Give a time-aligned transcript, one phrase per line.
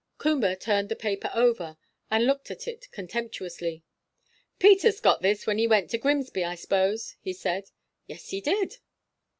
[0.17, 1.77] Coomber turned the paper over,
[2.09, 3.83] and looked at it contemptuously.
[4.57, 7.69] "Peters got this when he went to Grimsby, I s'pose?" he said.
[8.07, 8.77] "Yes, he did."